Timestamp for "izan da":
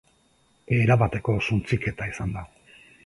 2.13-2.47